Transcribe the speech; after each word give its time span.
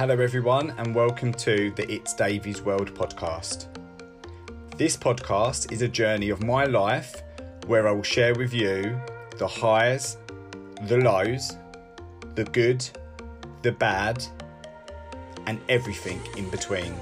Hello, 0.00 0.18
everyone, 0.18 0.72
and 0.78 0.94
welcome 0.94 1.30
to 1.34 1.72
the 1.72 1.86
It's 1.92 2.14
Davies 2.14 2.62
World 2.62 2.94
podcast. 2.94 3.66
This 4.78 4.96
podcast 4.96 5.70
is 5.72 5.82
a 5.82 5.88
journey 5.88 6.30
of 6.30 6.42
my 6.42 6.64
life 6.64 7.22
where 7.66 7.86
I 7.86 7.92
will 7.92 8.02
share 8.02 8.34
with 8.34 8.54
you 8.54 8.98
the 9.36 9.46
highs, 9.46 10.16
the 10.86 10.96
lows, 10.96 11.54
the 12.34 12.44
good, 12.44 12.82
the 13.60 13.72
bad, 13.72 14.24
and 15.46 15.60
everything 15.68 16.18
in 16.38 16.48
between. 16.48 16.94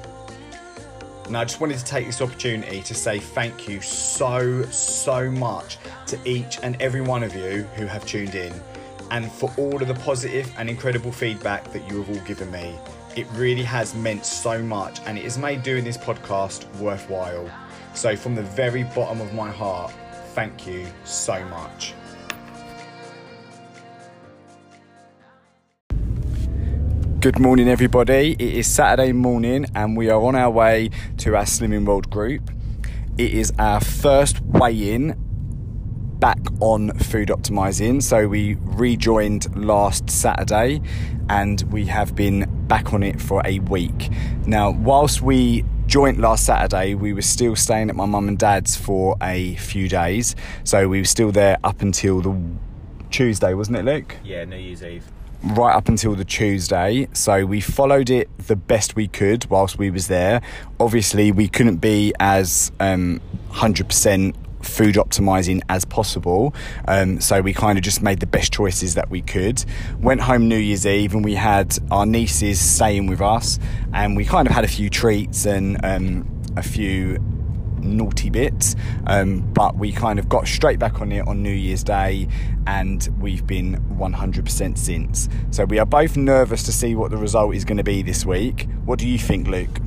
And 1.27 1.37
I 1.37 1.45
just 1.45 1.61
wanted 1.61 1.79
to 1.79 1.85
take 1.85 2.07
this 2.07 2.21
opportunity 2.21 2.83
to 2.83 2.95
say 2.97 3.21
thank 3.21 3.69
you 3.69 3.81
so, 3.81 4.65
so 4.73 5.31
much 5.31 5.79
to 6.09 6.19
each 6.25 6.59
and 6.65 6.75
every 6.83 7.03
one 7.03 7.23
of 7.23 7.33
you 7.37 7.63
who 7.77 7.87
have 7.87 8.05
tuned 8.05 8.35
in 8.35 8.53
and 9.11 9.31
for 9.31 9.53
all 9.57 9.81
of 9.81 9.89
the 9.89 9.95
positive 9.95 10.53
and 10.59 10.69
incredible 10.69 11.13
feedback 11.13 11.73
that 11.73 11.89
you 11.89 12.03
have 12.03 12.11
all 12.11 12.25
given 12.25 12.51
me. 12.51 12.75
It 13.17 13.27
really 13.35 13.63
has 13.65 13.95
meant 13.95 14.25
so 14.25 14.63
much 14.63 15.01
and 15.07 15.19
it 15.19 15.25
has 15.25 15.39
made 15.39 15.63
doing 15.63 15.85
this 15.85 15.97
podcast 15.97 16.73
worthwhile. 16.79 17.51
So, 17.95 18.15
from 18.17 18.35
the 18.35 18.43
very 18.43 18.85
bottom 18.85 19.21
of 19.21 19.35
my 19.35 19.51
heart, 19.51 19.93
thank 20.35 20.67
you 20.67 20.87
so 21.05 21.45
much. 21.47 21.95
Good 27.21 27.41
morning, 27.41 27.69
everybody. 27.69 28.37
It 28.39 28.41
is 28.41 28.73
Saturday 28.73 29.11
morning, 29.11 29.67
and 29.75 29.97
we 29.97 30.09
are 30.09 30.23
on 30.23 30.37
our 30.37 30.51
way 30.51 30.91
to 31.17 31.35
our 31.35 31.43
Slimming 31.43 31.85
World 31.85 32.11
group. 32.11 32.49
It 33.19 33.35
is 33.35 33.53
our 33.59 33.81
first 33.81 34.41
weigh 34.43 34.95
in 34.95 35.28
back 36.21 36.39
on 36.61 36.91
food 36.99 37.29
optimizing. 37.29 38.03
So, 38.03 38.29
we 38.29 38.57
rejoined 38.61 39.55
last 39.57 40.11
Saturday 40.11 40.81
and 41.29 41.63
we 41.73 41.87
have 41.87 42.15
been 42.15 42.49
back 42.67 42.93
on 42.93 43.03
it 43.03 43.21
for 43.21 43.43
a 43.45 43.59
week. 43.61 44.11
Now, 44.47 44.71
whilst 44.71 45.23
we 45.23 45.65
joined 45.87 46.19
last 46.19 46.45
Saturday, 46.45 46.95
we 46.95 47.13
were 47.13 47.23
still 47.23 47.57
staying 47.57 47.91
at 47.91 47.97
my 47.97 48.07
mum 48.07 48.29
and 48.29 48.39
dad's 48.39 48.77
for 48.77 49.17
a 49.23 49.57
few 49.57 49.89
days. 49.89 50.35
So, 50.65 50.89
we 50.89 51.01
were 51.01 51.05
still 51.07 51.33
there 51.33 51.59
up 51.65 51.83
until 51.83 52.21
the 52.21 52.41
Tuesday, 53.11 53.55
wasn't 53.55 53.79
it, 53.79 53.85
Luke? 53.85 54.17
Yeah, 54.25 54.45
New 54.45 54.57
Year's 54.57 54.83
Eve 54.83 55.05
right 55.43 55.75
up 55.75 55.89
until 55.89 56.15
the 56.15 56.25
Tuesday. 56.25 57.09
So 57.13 57.47
we 57.47 57.61
followed 57.61 58.11
it 58.11 58.29
the 58.39 58.57
best 58.57 58.97
we 58.97 59.09
could 59.09 59.49
whilst 59.51 59.79
we 59.79 59.91
was 59.91 60.09
there. 60.09 60.43
Obviously, 60.81 61.33
we 61.33 61.49
couldn't 61.49 61.77
be 61.77 62.13
as 62.19 62.73
um, 62.81 63.21
100% 63.53 64.35
food 64.63 64.97
optimizing 64.97 65.61
as 65.69 65.85
possible. 65.85 66.55
Um, 66.87 67.21
so 67.21 67.41
we 67.41 67.53
kind 67.53 67.79
of 67.79 67.85
just 67.85 68.03
made 68.03 68.21
the 68.21 68.27
best 68.27 68.53
choices 68.53 68.95
that 68.95 69.11
we 69.11 69.23
could. 69.23 69.65
Went 70.01 70.21
home 70.21 70.49
New 70.49 70.59
Year's 70.59 70.87
Eve 70.87 71.15
and 71.15 71.25
we 71.25 71.35
had 71.35 71.79
our 71.91 72.07
nieces 72.07 72.61
staying 72.61 73.07
with 73.07 73.21
us, 73.21 73.59
and 73.93 74.17
we 74.17 74.25
kind 74.25 74.49
of 74.49 74.55
had 74.55 74.65
a 74.65 74.69
few 74.69 74.91
treats 74.91 75.47
and 75.47 75.85
um, 75.85 76.29
a 76.57 76.63
few 76.63 77.19
naughty 77.83 78.31
bits, 78.31 78.77
um, 79.07 79.41
but 79.53 79.77
we 79.77 79.93
kind 79.93 80.19
of 80.19 80.29
got 80.29 80.47
straight 80.47 80.79
back 80.79 81.01
on 81.01 81.13
it 81.13 81.27
on 81.27 81.43
New 81.43 81.53
Year's 81.53 81.85
Day, 81.85 82.29
and 82.67 83.09
we've 83.21 83.47
been 83.47 83.77
100% 83.99 84.79
since. 84.79 85.29
So 85.51 85.65
we 85.65 85.79
are 85.79 85.87
both 85.87 86.17
nervous 86.17 86.63
to 86.65 86.73
see 86.73 86.95
what 86.95 87.11
the 87.11 87.17
result 87.17 87.55
is 87.55 87.65
going 87.65 87.79
to 87.79 87.85
be 87.85 88.03
this 88.03 88.25
week. 88.27 88.69
What 88.85 88.99
do 88.99 89.09
you 89.09 89.19
think, 89.19 89.49
Luke? 89.49 89.79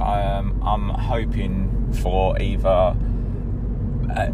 Um, 0.00 0.62
I'm 0.64 0.88
hoping 0.88 1.92
for 2.02 2.40
either, 2.40 2.96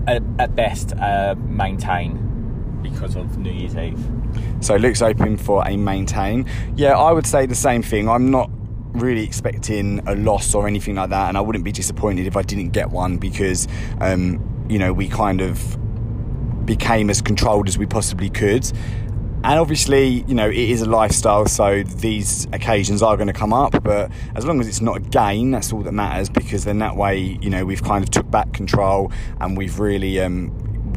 at, 0.06 0.22
at 0.38 0.54
best, 0.54 0.92
uh, 0.94 1.34
maintain 1.38 2.22
because 2.82 3.16
of 3.16 3.38
New 3.38 3.50
Year's 3.50 3.76
Eve. 3.76 3.98
So 4.60 4.76
Luke's 4.76 5.00
hoping 5.00 5.36
for 5.36 5.66
a 5.66 5.76
maintain. 5.76 6.46
Yeah, 6.76 6.96
I 6.96 7.12
would 7.12 7.26
say 7.26 7.46
the 7.46 7.54
same 7.54 7.82
thing. 7.82 8.08
I'm 8.08 8.30
not 8.30 8.50
really 8.92 9.24
expecting 9.24 10.00
a 10.06 10.14
loss 10.14 10.54
or 10.54 10.66
anything 10.66 10.94
like 10.94 11.10
that, 11.10 11.28
and 11.28 11.36
I 11.36 11.40
wouldn't 11.40 11.64
be 11.64 11.72
disappointed 11.72 12.26
if 12.26 12.36
I 12.36 12.42
didn't 12.42 12.70
get 12.70 12.90
one 12.90 13.18
because, 13.18 13.68
um, 14.00 14.66
you 14.68 14.78
know, 14.78 14.92
we 14.92 15.08
kind 15.08 15.40
of 15.40 15.78
became 16.66 17.10
as 17.10 17.22
controlled 17.22 17.68
as 17.68 17.78
we 17.78 17.86
possibly 17.86 18.30
could. 18.30 18.70
And 19.46 19.60
obviously, 19.60 20.24
you 20.26 20.34
know, 20.34 20.48
it 20.48 20.56
is 20.56 20.82
a 20.82 20.86
lifestyle, 20.86 21.46
so 21.46 21.84
these 21.84 22.46
occasions 22.52 23.00
are 23.00 23.16
going 23.16 23.28
to 23.28 23.32
come 23.32 23.52
up. 23.52 23.80
But 23.84 24.10
as 24.34 24.44
long 24.44 24.60
as 24.60 24.66
it's 24.66 24.80
not 24.80 24.96
a 24.96 25.00
gain, 25.00 25.52
that's 25.52 25.72
all 25.72 25.82
that 25.82 25.92
matters. 25.92 26.28
Because 26.28 26.64
then 26.64 26.80
that 26.80 26.96
way, 26.96 27.38
you 27.40 27.48
know, 27.48 27.64
we've 27.64 27.82
kind 27.84 28.02
of 28.02 28.10
took 28.10 28.28
back 28.28 28.52
control 28.52 29.12
and 29.40 29.56
we've 29.56 29.78
really, 29.78 30.20
um, 30.20 30.52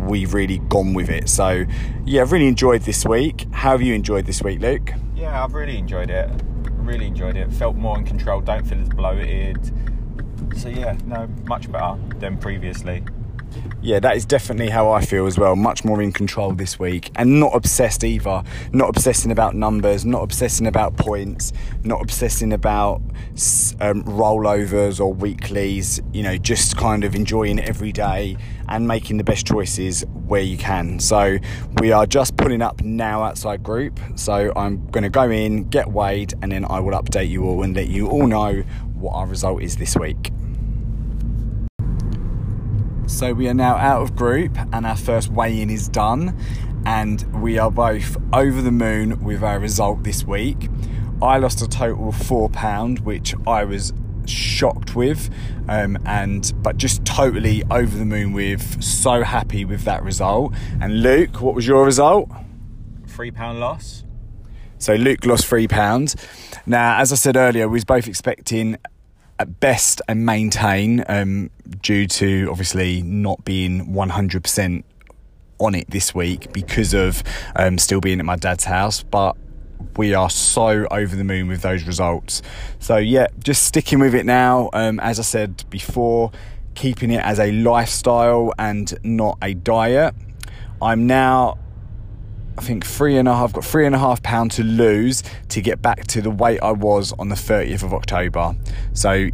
we've 0.07 0.33
really 0.33 0.57
gone 0.67 0.95
with 0.95 1.09
it. 1.09 1.29
So, 1.29 1.65
yeah, 2.05 2.23
I've 2.23 2.31
really 2.31 2.47
enjoyed 2.47 2.81
this 2.81 3.05
week. 3.05 3.45
How 3.51 3.71
have 3.71 3.83
you 3.83 3.93
enjoyed 3.93 4.25
this 4.25 4.41
week, 4.41 4.61
Luke? 4.61 4.93
Yeah, 5.15 5.43
I've 5.43 5.53
really 5.53 5.77
enjoyed 5.77 6.09
it 6.09 6.29
really 6.89 7.05
enjoyed 7.05 7.37
it. 7.37 7.51
Felt 7.53 7.75
more 7.75 7.97
in 7.97 8.03
control. 8.03 8.41
Don't 8.41 8.65
feel 8.65 8.81
as 8.81 8.89
bloated. 8.89 9.59
So 10.57 10.69
yeah, 10.69 10.97
no, 11.05 11.27
much 11.45 11.71
better 11.71 11.99
than 12.17 12.37
previously. 12.37 13.03
Yeah, 13.81 13.99
that 14.01 14.17
is 14.17 14.25
definitely 14.25 14.69
how 14.69 14.91
I 14.91 15.05
feel 15.05 15.25
as 15.25 15.37
well. 15.37 15.55
Much 15.55 15.85
more 15.85 16.01
in 16.01 16.11
control 16.11 16.51
this 16.51 16.77
week 16.77 17.11
and 17.15 17.39
not 17.39 17.55
obsessed 17.55 18.03
either. 18.03 18.43
Not 18.73 18.89
obsessing 18.89 19.31
about 19.31 19.55
numbers, 19.55 20.05
not 20.05 20.21
obsessing 20.21 20.67
about 20.67 20.97
points, 20.97 21.53
not 21.83 22.01
obsessing 22.01 22.51
about 22.51 23.01
um, 23.79 24.03
rollovers 24.03 24.99
or 24.99 25.13
weeklies. 25.13 26.01
You 26.11 26.23
know, 26.23 26.37
just 26.37 26.75
kind 26.75 27.05
of 27.05 27.15
enjoying 27.15 27.59
every 27.59 27.93
day 27.93 28.35
and 28.67 28.87
making 28.87 29.17
the 29.17 29.23
best 29.23 29.47
choices 29.47 30.03
where 30.27 30.41
you 30.41 30.57
can. 30.57 30.99
So 30.99 31.37
we 31.79 31.91
are 31.93 32.05
just 32.05 32.35
pulling 32.35 32.61
up 32.61 32.83
now 32.83 33.23
outside 33.23 33.63
group. 33.63 33.99
So 34.15 34.51
I'm 34.55 34.85
going 34.87 35.03
to 35.03 35.09
go 35.09 35.29
in, 35.29 35.69
get 35.69 35.89
weighed, 35.89 36.33
and 36.41 36.51
then 36.51 36.65
I 36.65 36.79
will 36.81 36.93
update 36.93 37.29
you 37.29 37.45
all 37.45 37.63
and 37.63 37.75
let 37.75 37.87
you 37.87 38.09
all 38.09 38.27
know 38.27 38.61
what 38.93 39.13
our 39.13 39.25
result 39.25 39.63
is 39.63 39.77
this 39.77 39.95
week. 39.95 40.31
So 43.09 43.33
we 43.33 43.49
are 43.49 43.55
now 43.55 43.75
out 43.75 44.03
of 44.03 44.15
group 44.15 44.55
and 44.71 44.85
our 44.85 44.95
first 44.95 45.29
weigh 45.29 45.61
in 45.61 45.71
is 45.71 45.89
done, 45.89 46.37
and 46.85 47.41
we 47.41 47.57
are 47.57 47.71
both 47.71 48.15
over 48.31 48.61
the 48.61 48.71
moon 48.71 49.21
with 49.23 49.43
our 49.43 49.59
result 49.59 50.03
this 50.03 50.23
week. 50.23 50.69
I 51.19 51.39
lost 51.39 51.61
a 51.61 51.67
total 51.67 52.09
of 52.09 52.15
four 52.15 52.49
pound, 52.49 52.99
which 52.99 53.33
I 53.47 53.65
was 53.65 53.93
shocked 54.27 54.95
with, 54.95 55.31
um, 55.67 55.97
and 56.05 56.53
but 56.61 56.77
just 56.77 57.03
totally 57.03 57.63
over 57.71 57.97
the 57.97 58.05
moon 58.05 58.31
with. 58.31 58.81
So 58.81 59.23
happy 59.23 59.65
with 59.65 59.83
that 59.85 60.03
result. 60.03 60.53
And 60.79 61.01
Luke, 61.01 61.41
what 61.41 61.55
was 61.55 61.67
your 61.67 61.85
result? 61.85 62.29
Three 63.07 63.31
pound 63.31 63.59
loss. 63.59 64.05
So 64.77 64.93
Luke 64.93 65.25
lost 65.25 65.47
three 65.47 65.67
pounds. 65.67 66.15
Now, 66.67 66.99
as 66.99 67.11
I 67.11 67.15
said 67.15 67.35
earlier, 67.35 67.67
we 67.67 67.73
was 67.73 67.85
both 67.85 68.07
expecting 68.07 68.77
at 69.39 69.59
best 69.59 70.01
and 70.07 70.25
maintain 70.25 71.03
um, 71.07 71.49
due 71.81 72.05
to 72.05 72.47
obviously 72.51 73.01
not 73.01 73.43
being 73.45 73.87
100% 73.87 74.83
on 75.59 75.75
it 75.75 75.89
this 75.89 76.13
week 76.13 76.51
because 76.53 76.93
of 76.93 77.23
um, 77.55 77.77
still 77.77 78.01
being 78.01 78.19
at 78.19 78.25
my 78.25 78.35
dad's 78.35 78.65
house. 78.65 79.01
But 79.01 79.37
we 79.95 80.13
are 80.13 80.29
so 80.29 80.87
over 80.91 81.15
the 81.15 81.23
moon 81.23 81.47
with 81.47 81.61
those 81.61 81.85
results. 81.85 82.41
So, 82.79 82.97
yeah, 82.97 83.27
just 83.43 83.63
sticking 83.63 83.99
with 83.99 84.13
it 84.13 84.25
now. 84.25 84.69
Um, 84.73 84.99
as 84.99 85.19
I 85.19 85.23
said 85.23 85.63
before, 85.69 86.31
keeping 86.75 87.11
it 87.11 87.23
as 87.23 87.39
a 87.39 87.51
lifestyle 87.51 88.53
and 88.59 88.93
not 89.03 89.37
a 89.41 89.53
diet. 89.53 90.13
I'm 90.81 91.07
now 91.07 91.57
I 92.59 92.61
think 92.61 92.85
three 92.85 93.15
and 93.15 93.25
a 93.25 93.33
half, 93.33 93.45
I've 93.45 93.53
got 93.53 93.63
three 93.63 93.85
and 93.85 93.95
a 93.95 93.99
half 93.99 94.21
pound 94.21 94.51
to 94.51 94.63
lose 94.63 95.23
to 95.47 95.61
get 95.61 95.81
back 95.81 96.07
to 96.07 96.21
the 96.21 96.29
weight 96.29 96.59
I 96.61 96.73
was 96.73 97.13
on 97.13 97.29
the 97.29 97.35
30th 97.35 97.83
of 97.83 97.93
October. 97.93 98.53
So 98.91 99.29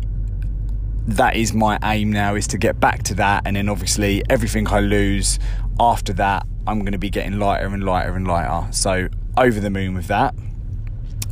that 1.08 1.36
is 1.36 1.52
my 1.52 1.80
aim 1.84 2.14
now 2.14 2.36
is 2.36 2.46
to 2.50 2.60
get 2.60 2.80
back 2.80 3.02
to 3.02 3.16
that 3.16 3.42
and 3.48 3.56
then 3.56 3.68
obviously 3.68 4.22
everything 4.30 4.68
I 4.68 4.80
lose 4.80 5.40
after 5.80 6.14
that 6.14 6.46
I'm 6.68 6.82
going 6.82 6.92
to 6.92 7.00
be 7.00 7.10
getting 7.10 7.40
lighter 7.40 7.66
and 7.66 7.84
lighter 7.84 8.16
and 8.16 8.28
lighter. 8.28 8.72
So 8.72 9.08
over 9.38 9.60
the 9.60 9.72
moon 9.72 9.96
with 9.96 10.06
that. 10.06 10.36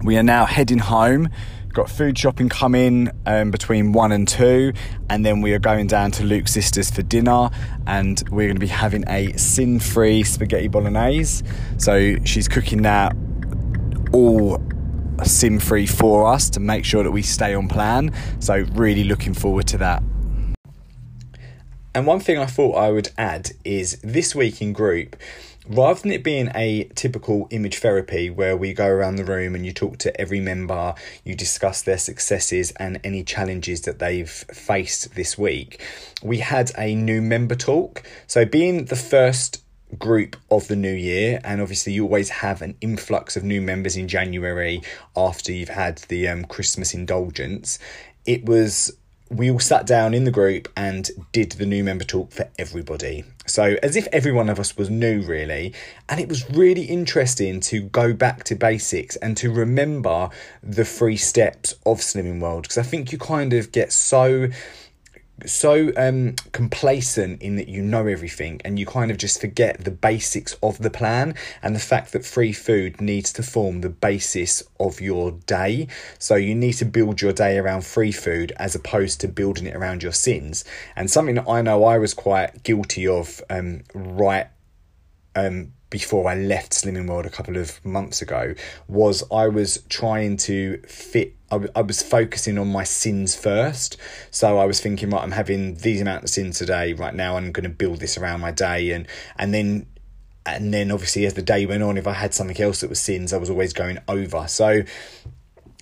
We 0.03 0.17
are 0.17 0.23
now 0.23 0.45
heading 0.45 0.79
home 0.79 1.29
got 1.73 1.89
food 1.89 2.17
shopping 2.17 2.49
coming 2.49 3.09
um, 3.25 3.51
between 3.51 3.91
one 3.91 4.11
and 4.11 4.27
two, 4.27 4.73
and 5.09 5.25
then 5.25 5.41
we 5.41 5.53
are 5.53 5.59
going 5.59 5.87
down 5.87 6.11
to 6.11 6.23
Luke's 6.23 6.53
sisters 6.53 6.91
for 6.91 7.01
dinner, 7.01 7.49
and 7.87 8.23
we're 8.29 8.47
going 8.47 8.55
to 8.55 8.59
be 8.59 8.67
having 8.67 9.03
a 9.09 9.33
sin-free 9.33 10.23
spaghetti 10.23 10.67
bolognese. 10.67 11.43
So 11.77 12.15
she's 12.23 12.47
cooking 12.47 12.83
that 12.83 13.15
all 14.13 14.61
sin-free 15.23 15.87
for 15.87 16.27
us 16.27 16.49
to 16.51 16.59
make 16.59 16.85
sure 16.85 17.03
that 17.03 17.11
we 17.11 17.21
stay 17.21 17.53
on 17.53 17.67
plan. 17.67 18.13
So 18.39 18.65
really 18.73 19.03
looking 19.03 19.33
forward 19.33 19.67
to 19.67 19.77
that. 19.79 20.03
And 21.95 22.07
one 22.07 22.19
thing 22.19 22.39
I 22.39 22.47
thought 22.47 22.75
I 22.75 22.91
would 22.91 23.09
add 23.17 23.51
is 23.63 23.99
this 24.01 24.33
week 24.33 24.61
in 24.61 24.73
group 24.73 25.15
rather 25.67 26.01
than 26.01 26.11
it 26.11 26.23
being 26.23 26.51
a 26.55 26.85
typical 26.95 27.47
image 27.49 27.79
therapy 27.79 28.29
where 28.29 28.57
we 28.57 28.73
go 28.73 28.87
around 28.87 29.15
the 29.15 29.23
room 29.23 29.55
and 29.55 29.65
you 29.65 29.71
talk 29.71 29.97
to 29.99 30.21
every 30.21 30.39
member, 30.39 30.93
you 31.23 31.35
discuss 31.35 31.81
their 31.81 31.97
successes 31.97 32.71
and 32.71 32.99
any 33.03 33.23
challenges 33.23 33.81
that 33.81 33.99
they've 33.99 34.29
faced 34.29 35.15
this 35.15 35.37
week, 35.37 35.81
we 36.21 36.39
had 36.39 36.71
a 36.77 36.95
new 36.95 37.21
member 37.21 37.55
talk. 37.55 38.03
So, 38.27 38.45
being 38.45 38.85
the 38.85 38.95
first 38.95 39.63
group 39.99 40.35
of 40.49 40.67
the 40.67 40.75
new 40.75 40.93
year 40.93 41.39
and 41.43 41.61
obviously 41.61 41.93
you 41.93 42.03
always 42.03 42.29
have 42.29 42.63
an 42.63 42.75
influx 42.81 43.37
of 43.37 43.43
new 43.43 43.61
members 43.61 43.95
in 43.95 44.07
January 44.07 44.81
after 45.15 45.51
you've 45.51 45.69
had 45.69 45.97
the 46.07 46.27
um, 46.27 46.43
Christmas 46.45 46.95
indulgence 46.95 47.77
it 48.25 48.45
was 48.45 48.91
we 49.29 49.49
all 49.49 49.59
sat 49.59 49.85
down 49.85 50.13
in 50.13 50.25
the 50.25 50.31
group 50.31 50.67
and 50.75 51.09
did 51.31 51.53
the 51.53 51.65
new 51.65 51.83
member 51.83 52.03
talk 52.03 52.31
for 52.31 52.49
everybody. 52.59 53.23
So, 53.45 53.75
as 53.83 53.95
if 53.95 54.07
every 54.11 54.31
one 54.31 54.49
of 54.49 54.59
us 54.59 54.77
was 54.77 54.89
new, 54.89 55.21
really. 55.21 55.73
And 56.07 56.19
it 56.19 56.29
was 56.29 56.49
really 56.51 56.83
interesting 56.83 57.59
to 57.61 57.81
go 57.81 58.13
back 58.13 58.43
to 58.45 58.55
basics 58.55 59.15
and 59.17 59.35
to 59.37 59.51
remember 59.51 60.29
the 60.61 60.85
three 60.85 61.17
steps 61.17 61.73
of 61.85 61.99
Slimming 61.99 62.39
World 62.39 62.63
because 62.63 62.77
I 62.77 62.83
think 62.83 63.11
you 63.11 63.17
kind 63.17 63.53
of 63.53 63.71
get 63.71 63.91
so 63.91 64.47
so 65.45 65.91
um, 65.97 66.35
complacent 66.51 67.41
in 67.41 67.55
that 67.55 67.67
you 67.67 67.81
know 67.81 68.07
everything 68.07 68.61
and 68.63 68.77
you 68.77 68.85
kind 68.85 69.11
of 69.11 69.17
just 69.17 69.41
forget 69.41 69.83
the 69.83 69.91
basics 69.91 70.55
of 70.61 70.77
the 70.77 70.89
plan 70.89 71.35
and 71.61 71.75
the 71.75 71.79
fact 71.79 72.13
that 72.13 72.25
free 72.25 72.53
food 72.53 73.01
needs 73.01 73.33
to 73.33 73.43
form 73.43 73.81
the 73.81 73.89
basis 73.89 74.63
of 74.79 75.01
your 75.01 75.31
day. 75.31 75.87
So 76.19 76.35
you 76.35 76.55
need 76.55 76.73
to 76.73 76.85
build 76.85 77.21
your 77.21 77.33
day 77.33 77.57
around 77.57 77.83
free 77.83 78.11
food 78.11 78.53
as 78.57 78.75
opposed 78.75 79.21
to 79.21 79.27
building 79.27 79.65
it 79.65 79.75
around 79.75 80.03
your 80.03 80.13
sins. 80.13 80.63
And 80.95 81.09
something 81.09 81.35
that 81.35 81.49
I 81.49 81.61
know 81.61 81.83
I 81.83 81.97
was 81.97 82.13
quite 82.13 82.63
guilty 82.63 83.07
of 83.07 83.41
um, 83.49 83.81
right 83.93 84.47
um, 85.35 85.73
before 85.93 86.27
I 86.27 86.33
left 86.33 86.71
Slimming 86.71 87.07
World 87.07 87.27
a 87.27 87.29
couple 87.29 87.55
of 87.55 87.85
months 87.85 88.19
ago 88.19 88.55
was 88.87 89.23
I 89.31 89.47
was 89.47 89.83
trying 89.89 90.37
to 90.37 90.81
fit. 90.87 91.35
I, 91.51 91.81
was 91.81 92.01
focusing 92.01 92.57
on 92.57 92.69
my 92.69 92.83
sins 92.83 93.35
first, 93.35 93.97
so 94.31 94.57
I 94.57 94.65
was 94.65 94.81
thinking, 94.81 95.11
right, 95.11 95.21
I'm 95.21 95.29
having 95.29 95.75
these 95.75 96.01
amount 96.01 96.23
of 96.23 96.31
sins 96.31 96.57
today. 96.57 96.93
Right 96.93 97.13
now, 97.13 97.37
I'm 97.37 97.51
going 97.51 97.65
to 97.65 97.69
build 97.69 97.99
this 97.99 98.17
around 98.17 98.41
my 98.41 98.49
day, 98.49 98.89
and 98.89 99.05
and 99.37 99.53
then 99.53 99.85
and 100.47 100.73
then 100.73 100.89
obviously 100.89 101.27
as 101.27 101.35
the 101.35 101.43
day 101.43 101.67
went 101.67 101.83
on, 101.83 101.95
if 101.95 102.07
I 102.07 102.13
had 102.13 102.33
something 102.33 102.59
else 102.59 102.81
that 102.81 102.89
was 102.89 102.99
sins, 102.99 103.31
I 103.31 103.37
was 103.37 103.51
always 103.51 103.71
going 103.71 103.99
over. 104.07 104.47
So 104.47 104.81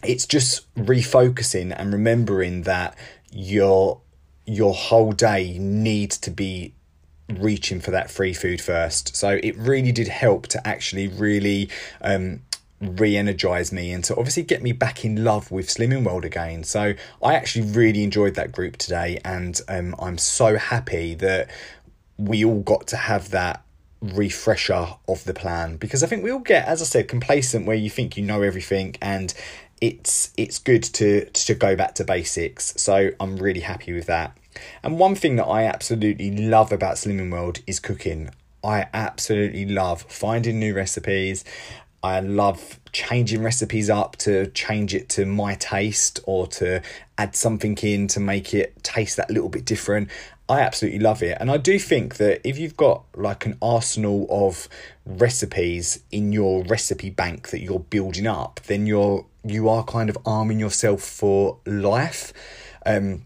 it's 0.03 0.25
just 0.25 0.73
refocusing 0.75 1.73
and 1.73 1.93
remembering 1.93 2.63
that 2.63 2.97
your 3.31 4.01
your 4.45 4.73
whole 4.73 5.13
day 5.13 5.57
needs 5.57 6.17
to 6.17 6.31
be 6.31 6.73
reaching 7.39 7.79
for 7.79 7.91
that 7.91 8.09
free 8.09 8.33
food 8.33 8.61
first. 8.61 9.15
So 9.15 9.39
it 9.43 9.57
really 9.57 9.91
did 9.91 10.07
help 10.07 10.47
to 10.47 10.67
actually 10.67 11.07
really 11.07 11.69
um, 12.01 12.41
re-energize 12.81 13.71
me 13.71 13.91
and 13.91 14.03
to 14.03 14.15
obviously 14.15 14.43
get 14.43 14.63
me 14.63 14.71
back 14.71 15.05
in 15.05 15.23
love 15.23 15.51
with 15.51 15.67
Slimming 15.67 16.03
World 16.03 16.25
again. 16.25 16.63
So 16.63 16.93
I 17.23 17.35
actually 17.35 17.67
really 17.67 18.03
enjoyed 18.03 18.35
that 18.35 18.51
group 18.51 18.77
today, 18.77 19.19
and 19.23 19.59
um, 19.67 19.95
I'm 19.99 20.17
so 20.17 20.57
happy 20.57 21.13
that 21.15 21.49
we 22.17 22.43
all 22.43 22.61
got 22.61 22.87
to 22.87 22.97
have 22.97 23.29
that 23.31 23.63
refresher 24.01 24.87
of 25.07 25.23
the 25.25 25.33
plan 25.33 25.77
because 25.77 26.01
I 26.01 26.07
think 26.07 26.23
we 26.23 26.31
all 26.31 26.39
get, 26.39 26.67
as 26.67 26.81
I 26.81 26.85
said, 26.85 27.07
complacent 27.07 27.67
where 27.67 27.75
you 27.75 27.89
think 27.89 28.17
you 28.17 28.23
know 28.23 28.41
everything 28.41 28.95
and 28.99 29.33
it's 29.79 30.31
it's 30.37 30.59
good 30.59 30.83
to 30.83 31.25
to 31.25 31.55
go 31.55 31.75
back 31.75 31.95
to 31.95 32.03
basics. 32.03 32.73
So 32.77 33.11
I'm 33.19 33.37
really 33.37 33.61
happy 33.61 33.93
with 33.93 34.05
that. 34.07 34.37
And 34.83 34.99
one 34.99 35.15
thing 35.15 35.35
that 35.37 35.45
I 35.45 35.63
absolutely 35.63 36.35
love 36.35 36.71
about 36.71 36.95
Slimming 36.95 37.31
World 37.31 37.59
is 37.67 37.79
cooking. 37.79 38.29
I 38.63 38.87
absolutely 38.93 39.65
love 39.65 40.03
finding 40.03 40.59
new 40.59 40.73
recipes. 40.73 41.43
I 42.03 42.19
love 42.19 42.79
changing 42.91 43.43
recipes 43.43 43.89
up 43.89 44.15
to 44.17 44.47
change 44.47 44.95
it 44.95 45.07
to 45.09 45.25
my 45.25 45.55
taste 45.55 46.19
or 46.25 46.47
to 46.47 46.81
add 47.17 47.35
something 47.35 47.77
in 47.77 48.07
to 48.07 48.19
make 48.19 48.53
it 48.53 48.83
taste 48.83 49.17
that 49.17 49.29
little 49.29 49.49
bit 49.49 49.65
different. 49.65 50.09
I 50.49 50.61
absolutely 50.61 50.99
love 50.99 51.21
it. 51.21 51.37
And 51.39 51.49
I 51.51 51.57
do 51.57 51.77
think 51.79 52.17
that 52.17 52.45
if 52.47 52.57
you've 52.57 52.75
got 52.75 53.03
like 53.15 53.45
an 53.45 53.57
arsenal 53.61 54.27
of 54.29 54.67
recipes 55.05 56.03
in 56.11 56.33
your 56.33 56.63
recipe 56.63 57.09
bank 57.09 57.49
that 57.49 57.61
you're 57.61 57.79
building 57.79 58.27
up, 58.27 58.59
then 58.67 58.85
you're 58.85 59.25
you 59.43 59.69
are 59.69 59.83
kind 59.83 60.09
of 60.09 60.17
arming 60.25 60.59
yourself 60.59 61.01
for 61.01 61.57
life. 61.65 62.33
Um 62.85 63.23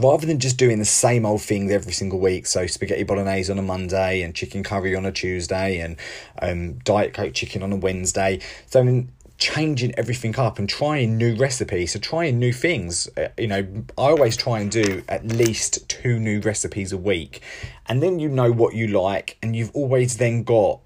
rather 0.00 0.26
than 0.26 0.38
just 0.38 0.56
doing 0.56 0.78
the 0.78 0.84
same 0.84 1.26
old 1.26 1.42
things 1.42 1.70
every 1.70 1.92
single 1.92 2.18
week, 2.18 2.46
so 2.46 2.66
spaghetti 2.66 3.02
bolognese 3.02 3.50
on 3.50 3.58
a 3.58 3.62
Monday 3.62 4.22
and 4.22 4.34
chicken 4.34 4.62
curry 4.62 4.94
on 4.96 5.04
a 5.04 5.12
Tuesday 5.12 5.80
and 5.80 5.96
um, 6.40 6.74
diet 6.78 7.12
coke 7.14 7.34
chicken 7.34 7.62
on 7.62 7.72
a 7.72 7.76
Wednesday, 7.76 8.40
so 8.66 8.80
I 8.80 8.82
mean, 8.82 9.12
changing 9.38 9.94
everything 9.98 10.38
up 10.38 10.58
and 10.58 10.68
trying 10.68 11.16
new 11.16 11.34
recipes, 11.34 11.92
so 11.92 11.98
trying 11.98 12.38
new 12.38 12.52
things. 12.52 13.08
Uh, 13.16 13.28
you 13.38 13.46
know, 13.46 13.66
I 13.98 14.02
always 14.10 14.36
try 14.36 14.60
and 14.60 14.70
do 14.70 15.02
at 15.08 15.26
least 15.26 15.88
two 15.88 16.18
new 16.18 16.40
recipes 16.40 16.92
a 16.92 16.98
week, 16.98 17.40
and 17.86 18.02
then 18.02 18.18
you 18.18 18.28
know 18.28 18.52
what 18.52 18.74
you 18.74 18.88
like, 18.88 19.38
and 19.42 19.56
you've 19.56 19.70
always 19.74 20.18
then 20.18 20.44
got 20.44 20.80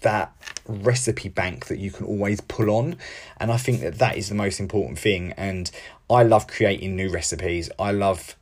that 0.00 0.32
recipe 0.66 1.28
bank 1.28 1.66
that 1.66 1.78
you 1.78 1.90
can 1.90 2.06
always 2.06 2.40
pull 2.40 2.70
on. 2.70 2.96
And 3.38 3.50
i 3.50 3.56
think 3.56 3.80
that 3.80 3.98
that 3.98 4.16
is 4.16 4.28
the 4.28 4.34
most 4.34 4.60
important 4.60 4.98
thing. 4.98 5.32
And 5.36 5.70
i 6.08 6.22
love 6.22 6.46
creating 6.46 6.96
new 6.96 7.10
recipes. 7.10 7.70
I 7.78 7.90
love 7.92 8.36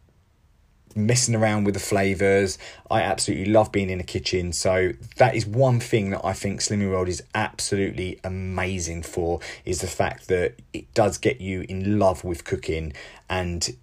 messing 0.96 1.34
around 1.34 1.64
with 1.64 1.74
the 1.74 1.80
flavors. 1.80 2.58
I 2.90 3.02
absolutely 3.02 3.52
love 3.52 3.70
being 3.70 3.90
in 3.90 3.98
the 3.98 4.04
kitchen. 4.04 4.52
So 4.52 4.92
that 5.16 5.34
is 5.34 5.46
one 5.46 5.80
thing 5.80 6.10
that 6.10 6.24
I 6.24 6.32
think 6.32 6.60
Slimming 6.60 6.90
World 6.90 7.08
is 7.08 7.22
absolutely 7.34 8.18
amazing 8.24 9.02
for 9.02 9.40
is 9.64 9.80
the 9.80 9.86
fact 9.86 10.28
that 10.28 10.54
it 10.72 10.92
does 10.94 11.18
get 11.18 11.40
you 11.40 11.66
in 11.68 11.98
love 11.98 12.24
with 12.24 12.44
cooking 12.44 12.92
and 13.28 13.76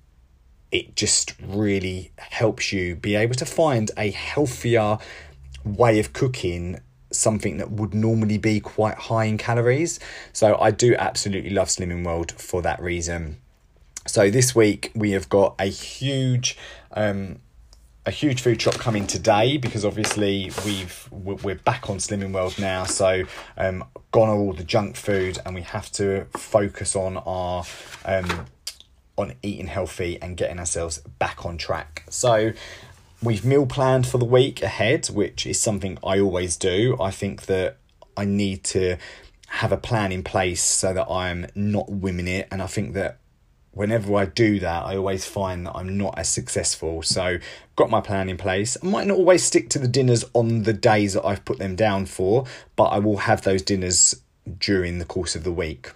it 0.71 0.95
just 0.95 1.35
really 1.39 2.11
helps 2.17 2.73
you 2.73 2.95
be 2.95 3.15
able 3.15 3.35
to 3.35 3.45
find 3.45 3.91
a 3.95 4.09
healthier 4.09 4.97
way 5.63 5.99
of 5.99 6.13
cooking 6.13 6.79
something 7.11 7.57
that 7.57 7.71
would 7.71 7.93
normally 7.93 8.39
be 8.39 8.59
quite 8.59 8.95
high 8.95 9.25
in 9.25 9.37
calories. 9.37 9.99
So 10.33 10.57
I 10.59 10.71
do 10.71 10.95
absolutely 10.95 11.51
love 11.51 11.67
Slimming 11.67 12.03
World 12.03 12.31
for 12.31 12.63
that 12.63 12.81
reason. 12.81 13.39
So 14.05 14.29
this 14.29 14.53
week 14.53 14.91
we 14.93 15.11
have 15.11 15.29
got 15.29 15.55
a 15.59 15.67
huge 15.67 16.57
um, 16.91 17.39
a 18.05 18.11
huge 18.11 18.41
food 18.41 18.61
shop 18.61 18.75
coming 18.75 19.07
today 19.07 19.55
because 19.57 19.85
obviously 19.85 20.51
we've 20.65 21.07
we're 21.11 21.55
back 21.55 21.89
on 21.89 21.97
Slimming 21.97 22.33
World 22.33 22.59
now, 22.59 22.83
so 22.83 23.23
um, 23.57 23.85
gone 24.11 24.29
all 24.29 24.51
the 24.51 24.65
junk 24.65 24.97
food, 24.97 25.39
and 25.45 25.55
we 25.55 25.61
have 25.61 25.89
to 25.93 26.25
focus 26.35 26.97
on 26.97 27.17
our 27.17 27.63
um, 28.03 28.45
on 29.17 29.33
eating 29.41 29.67
healthy 29.67 30.21
and 30.21 30.35
getting 30.35 30.59
ourselves 30.59 30.97
back 31.19 31.45
on 31.45 31.57
track. 31.57 32.03
So 32.09 32.51
we've 33.21 33.45
meal 33.45 33.65
planned 33.65 34.05
for 34.05 34.17
the 34.17 34.25
week 34.25 34.61
ahead, 34.61 35.07
which 35.07 35.45
is 35.45 35.61
something 35.61 35.97
I 36.03 36.19
always 36.19 36.57
do. 36.57 36.97
I 36.99 37.11
think 37.11 37.43
that 37.43 37.77
I 38.17 38.25
need 38.25 38.65
to 38.65 38.97
have 39.47 39.71
a 39.71 39.77
plan 39.77 40.11
in 40.11 40.23
place 40.23 40.61
so 40.61 40.93
that 40.93 41.09
I'm 41.09 41.47
not 41.55 41.89
wimming 41.89 42.27
it, 42.27 42.49
and 42.51 42.61
I 42.61 42.67
think 42.67 42.95
that 42.95 43.19
whenever 43.73 44.15
I 44.15 44.25
do 44.25 44.59
that, 44.59 44.85
I 44.85 44.95
always 44.95 45.25
find 45.25 45.65
that 45.65 45.75
I'm 45.75 45.97
not 45.97 46.17
as 46.17 46.29
successful. 46.29 47.01
So, 47.01 47.37
got 47.75 47.89
my 47.89 48.01
plan 48.01 48.29
in 48.29 48.37
place. 48.37 48.77
I 48.81 48.87
might 48.87 49.07
not 49.07 49.17
always 49.17 49.43
stick 49.43 49.69
to 49.71 49.79
the 49.79 49.87
dinners 49.87 50.23
on 50.33 50.63
the 50.63 50.73
days 50.73 51.13
that 51.13 51.25
I've 51.25 51.43
put 51.45 51.59
them 51.59 51.75
down 51.75 52.05
for, 52.05 52.45
but 52.75 52.85
I 52.85 52.99
will 52.99 53.17
have 53.17 53.41
those 53.41 53.61
dinners 53.61 54.21
during 54.59 54.99
the 54.99 55.05
course 55.05 55.35
of 55.35 55.43
the 55.43 55.51
week. 55.51 55.91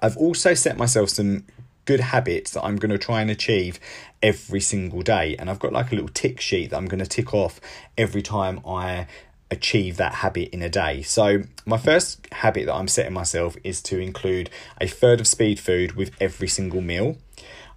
I've 0.00 0.16
also 0.16 0.54
set 0.54 0.76
myself 0.76 1.10
some 1.10 1.44
good 1.84 2.00
habits 2.00 2.52
that 2.52 2.62
I'm 2.62 2.76
going 2.76 2.90
to 2.90 2.98
try 2.98 3.20
and 3.22 3.30
achieve 3.30 3.80
every 4.22 4.60
single 4.60 5.02
day. 5.02 5.36
And 5.38 5.50
I've 5.50 5.58
got 5.58 5.72
like 5.72 5.90
a 5.90 5.94
little 5.94 6.10
tick 6.10 6.40
sheet 6.40 6.70
that 6.70 6.76
I'm 6.76 6.86
going 6.86 7.00
to 7.00 7.06
tick 7.06 7.34
off 7.34 7.60
every 7.98 8.22
time 8.22 8.60
I 8.66 9.06
achieve 9.52 9.98
that 9.98 10.14
habit 10.14 10.48
in 10.48 10.62
a 10.62 10.68
day. 10.68 11.02
So, 11.02 11.42
my 11.64 11.76
first 11.76 12.26
habit 12.32 12.66
that 12.66 12.74
I'm 12.74 12.88
setting 12.88 13.12
myself 13.12 13.56
is 13.62 13.82
to 13.82 13.98
include 13.98 14.50
a 14.80 14.88
third 14.88 15.20
of 15.20 15.28
speed 15.28 15.60
food 15.60 15.92
with 15.92 16.10
every 16.20 16.48
single 16.48 16.80
meal. 16.80 17.18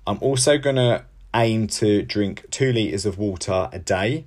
I'm 0.07 0.17
also 0.21 0.57
going 0.57 0.77
to 0.77 1.03
aim 1.35 1.67
to 1.67 2.01
drink 2.01 2.45
two 2.49 2.71
litres 2.71 3.05
of 3.05 3.17
water 3.17 3.69
a 3.71 3.79
day. 3.79 4.25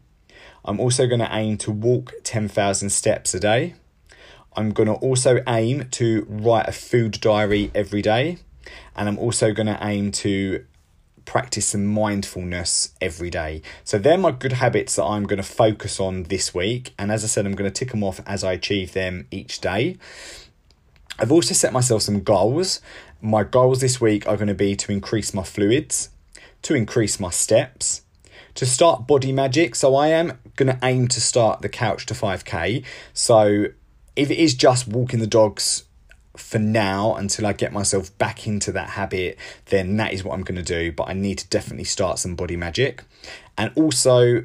I'm 0.64 0.78
also 0.78 1.06
going 1.06 1.20
to 1.20 1.28
aim 1.34 1.56
to 1.58 1.72
walk 1.72 2.12
10,000 2.24 2.90
steps 2.90 3.32
a 3.34 3.40
day. 3.40 3.74
I'm 4.54 4.72
going 4.72 4.88
to 4.88 4.94
also 4.94 5.40
aim 5.48 5.88
to 5.92 6.26
write 6.28 6.68
a 6.68 6.72
food 6.72 7.20
diary 7.20 7.70
every 7.74 8.02
day. 8.02 8.38
And 8.94 9.08
I'm 9.08 9.18
also 9.18 9.52
going 9.52 9.68
to 9.68 9.78
aim 9.80 10.12
to 10.12 10.64
practice 11.28 11.66
some 11.66 11.84
mindfulness 11.84 12.94
every 13.02 13.28
day. 13.28 13.60
So 13.84 13.98
they're 13.98 14.16
my 14.16 14.30
good 14.30 14.54
habits 14.54 14.96
that 14.96 15.04
I'm 15.04 15.24
going 15.24 15.36
to 15.36 15.42
focus 15.42 16.00
on 16.00 16.22
this 16.24 16.54
week. 16.54 16.94
And 16.98 17.12
as 17.12 17.22
I 17.22 17.26
said, 17.26 17.44
I'm 17.44 17.54
going 17.54 17.70
to 17.70 17.78
tick 17.78 17.90
them 17.90 18.02
off 18.02 18.18
as 18.26 18.42
I 18.42 18.52
achieve 18.52 18.94
them 18.94 19.26
each 19.30 19.60
day. 19.60 19.98
I've 21.18 21.30
also 21.30 21.52
set 21.52 21.74
myself 21.74 22.00
some 22.00 22.22
goals. 22.22 22.80
My 23.20 23.44
goals 23.44 23.82
this 23.82 24.00
week 24.00 24.26
are 24.26 24.36
going 24.36 24.48
to 24.48 24.54
be 24.54 24.74
to 24.76 24.90
increase 24.90 25.34
my 25.34 25.42
fluids, 25.42 26.08
to 26.62 26.74
increase 26.74 27.20
my 27.20 27.30
steps, 27.30 28.02
to 28.54 28.64
start 28.64 29.06
body 29.06 29.30
magic. 29.30 29.74
So 29.74 29.96
I 29.96 30.08
am 30.08 30.38
going 30.56 30.74
to 30.74 30.78
aim 30.82 31.08
to 31.08 31.20
start 31.20 31.60
the 31.60 31.68
couch 31.68 32.06
to 32.06 32.14
5k. 32.14 32.82
So 33.12 33.66
if 34.16 34.30
it 34.30 34.38
is 34.38 34.54
just 34.54 34.88
walking 34.88 35.20
the 35.20 35.26
dogs 35.26 35.84
for 36.38 36.58
now 36.58 37.14
until 37.14 37.46
I 37.46 37.52
get 37.52 37.72
myself 37.72 38.16
back 38.18 38.46
into 38.46 38.72
that 38.72 38.90
habit, 38.90 39.38
then 39.66 39.96
that 39.96 40.12
is 40.12 40.24
what 40.24 40.34
I'm 40.34 40.42
going 40.42 40.62
to 40.62 40.62
do. 40.62 40.92
But 40.92 41.08
I 41.08 41.12
need 41.12 41.38
to 41.38 41.48
definitely 41.48 41.84
start 41.84 42.18
some 42.18 42.34
body 42.34 42.56
magic. 42.56 43.02
And 43.56 43.72
also, 43.74 44.44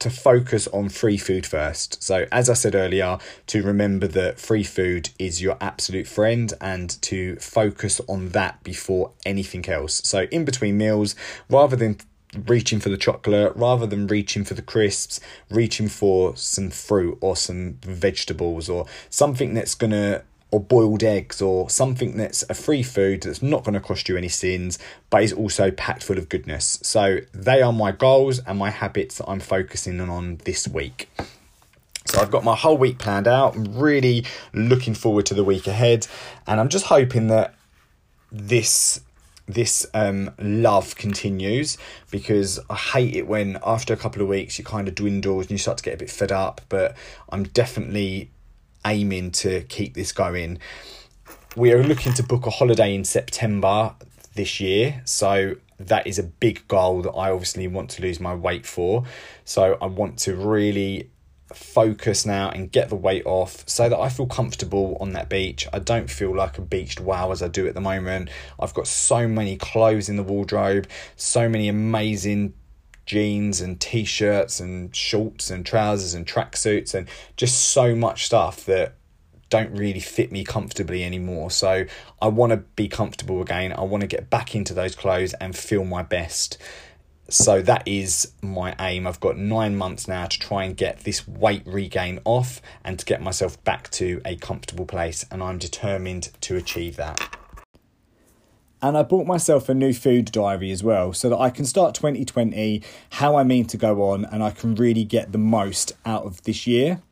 to 0.00 0.10
focus 0.10 0.66
on 0.68 0.88
free 0.88 1.18
food 1.18 1.46
first. 1.46 2.02
So, 2.02 2.26
as 2.32 2.48
I 2.50 2.54
said 2.54 2.74
earlier, 2.74 3.18
to 3.48 3.62
remember 3.62 4.06
that 4.08 4.40
free 4.40 4.64
food 4.64 5.10
is 5.18 5.42
your 5.42 5.56
absolute 5.60 6.06
friend 6.06 6.52
and 6.60 6.90
to 7.02 7.36
focus 7.36 8.00
on 8.08 8.30
that 8.30 8.62
before 8.64 9.12
anything 9.24 9.68
else. 9.68 10.00
So, 10.04 10.22
in 10.30 10.44
between 10.44 10.78
meals, 10.78 11.14
rather 11.48 11.76
than 11.76 11.98
reaching 12.46 12.78
for 12.78 12.90
the 12.90 12.96
chocolate 12.96 13.52
rather 13.56 13.86
than 13.86 14.06
reaching 14.06 14.44
for 14.44 14.54
the 14.54 14.62
crisps, 14.62 15.20
reaching 15.50 15.88
for 15.88 16.36
some 16.36 16.70
fruit 16.70 17.18
or 17.20 17.36
some 17.36 17.74
vegetables 17.82 18.68
or 18.68 18.86
something 19.08 19.54
that's 19.54 19.74
going 19.74 19.90
to 19.90 20.22
or 20.50 20.60
boiled 20.60 21.02
eggs 21.02 21.40
or 21.40 21.70
something 21.70 22.16
that's 22.16 22.44
a 22.48 22.54
free 22.54 22.82
food 22.82 23.22
that's 23.22 23.42
not 23.42 23.64
going 23.64 23.74
to 23.74 23.80
cost 23.80 24.08
you 24.08 24.16
any 24.16 24.28
sins 24.28 24.78
but 25.08 25.22
is 25.22 25.32
also 25.32 25.70
packed 25.70 26.02
full 26.02 26.18
of 26.18 26.28
goodness. 26.28 26.78
So 26.82 27.20
they 27.32 27.62
are 27.62 27.72
my 27.72 27.92
goals 27.92 28.40
and 28.40 28.58
my 28.58 28.70
habits 28.70 29.18
that 29.18 29.28
I'm 29.28 29.40
focusing 29.40 30.00
on 30.00 30.36
this 30.44 30.66
week. 30.66 31.08
So 32.06 32.20
I've 32.20 32.30
got 32.30 32.42
my 32.42 32.56
whole 32.56 32.76
week 32.76 32.98
planned 32.98 33.28
out. 33.28 33.54
I'm 33.54 33.78
really 33.78 34.24
looking 34.52 34.94
forward 34.94 35.26
to 35.26 35.34
the 35.34 35.44
week 35.44 35.66
ahead 35.66 36.06
and 36.46 36.58
I'm 36.58 36.68
just 36.68 36.86
hoping 36.86 37.28
that 37.28 37.54
this 38.32 39.00
this 39.46 39.84
um, 39.94 40.30
love 40.38 40.94
continues 40.94 41.76
because 42.12 42.60
I 42.70 42.76
hate 42.76 43.16
it 43.16 43.26
when 43.26 43.58
after 43.64 43.92
a 43.92 43.96
couple 43.96 44.22
of 44.22 44.28
weeks 44.28 44.58
you 44.58 44.64
kind 44.64 44.86
of 44.86 44.94
dwindles 44.94 45.46
and 45.46 45.52
you 45.52 45.58
start 45.58 45.78
to 45.78 45.84
get 45.84 45.94
a 45.94 45.96
bit 45.96 46.10
fed 46.10 46.32
up. 46.32 46.60
But 46.68 46.96
I'm 47.30 47.44
definitely 47.44 48.30
aiming 48.84 49.32
to 49.32 49.62
keep 49.62 49.94
this 49.94 50.12
going. 50.12 50.58
We 51.56 51.72
are 51.72 51.82
looking 51.82 52.12
to 52.14 52.22
book 52.22 52.46
a 52.46 52.50
holiday 52.50 52.94
in 52.94 53.04
September 53.04 53.94
this 54.34 54.60
year, 54.60 55.02
so 55.04 55.56
that 55.78 56.06
is 56.06 56.18
a 56.18 56.22
big 56.22 56.66
goal 56.68 57.02
that 57.02 57.12
I 57.12 57.30
obviously 57.30 57.66
want 57.66 57.90
to 57.90 58.02
lose 58.02 58.20
my 58.20 58.34
weight 58.34 58.66
for. 58.66 59.04
So 59.44 59.78
I 59.80 59.86
want 59.86 60.18
to 60.20 60.36
really 60.36 61.10
focus 61.54 62.24
now 62.24 62.48
and 62.50 62.70
get 62.70 62.88
the 62.88 62.96
weight 62.96 63.24
off 63.26 63.68
so 63.68 63.88
that 63.88 63.98
I 63.98 64.08
feel 64.08 64.26
comfortable 64.26 64.96
on 65.00 65.12
that 65.12 65.28
beach. 65.28 65.66
I 65.72 65.78
don't 65.80 66.08
feel 66.08 66.34
like 66.34 66.58
a 66.58 66.62
beached 66.62 67.00
wow 67.00 67.32
as 67.32 67.42
I 67.42 67.48
do 67.48 67.66
at 67.66 67.74
the 67.74 67.80
moment. 67.80 68.30
I've 68.58 68.74
got 68.74 68.86
so 68.86 69.26
many 69.26 69.56
clothes 69.56 70.08
in 70.08 70.16
the 70.16 70.22
wardrobe, 70.22 70.86
so 71.16 71.48
many 71.48 71.68
amazing 71.68 72.54
jeans 73.06 73.60
and 73.60 73.80
t-shirts 73.80 74.60
and 74.60 74.94
shorts 74.94 75.50
and 75.50 75.66
trousers 75.66 76.14
and 76.14 76.26
tracksuits 76.26 76.94
and 76.94 77.08
just 77.36 77.70
so 77.70 77.94
much 77.94 78.26
stuff 78.26 78.64
that 78.66 78.94
don't 79.48 79.76
really 79.76 80.00
fit 80.00 80.30
me 80.30 80.44
comfortably 80.44 81.02
anymore. 81.04 81.50
So 81.50 81.84
I 82.22 82.28
want 82.28 82.50
to 82.50 82.58
be 82.58 82.88
comfortable 82.88 83.42
again. 83.42 83.72
I 83.72 83.82
want 83.82 84.02
to 84.02 84.06
get 84.06 84.30
back 84.30 84.54
into 84.54 84.72
those 84.72 84.94
clothes 84.94 85.34
and 85.34 85.56
feel 85.56 85.84
my 85.84 86.02
best. 86.02 86.56
So 87.28 87.62
that 87.62 87.86
is 87.86 88.32
my 88.42 88.74
aim. 88.80 89.06
I've 89.06 89.20
got 89.20 89.36
nine 89.36 89.76
months 89.76 90.08
now 90.08 90.26
to 90.26 90.38
try 90.38 90.64
and 90.64 90.76
get 90.76 91.00
this 91.00 91.28
weight 91.28 91.62
regain 91.64 92.20
off 92.24 92.60
and 92.84 92.98
to 92.98 93.04
get 93.04 93.22
myself 93.22 93.62
back 93.62 93.88
to 93.92 94.20
a 94.24 94.34
comfortable 94.36 94.86
place, 94.86 95.24
and 95.30 95.40
I'm 95.40 95.58
determined 95.58 96.30
to 96.42 96.56
achieve 96.56 96.96
that. 96.96 97.39
And 98.82 98.96
I 98.96 99.02
bought 99.02 99.26
myself 99.26 99.68
a 99.68 99.74
new 99.74 99.92
food 99.92 100.32
diary 100.32 100.70
as 100.70 100.82
well 100.82 101.12
so 101.12 101.28
that 101.28 101.36
I 101.38 101.50
can 101.50 101.66
start 101.66 101.94
2020 101.94 102.82
how 103.10 103.36
I 103.36 103.44
mean 103.44 103.66
to 103.66 103.76
go 103.76 104.10
on 104.10 104.24
and 104.24 104.42
I 104.42 104.50
can 104.50 104.74
really 104.74 105.04
get 105.04 105.32
the 105.32 105.38
most 105.38 105.92
out 106.06 106.24
of 106.24 106.42
this 106.44 106.66
year. 106.66 107.02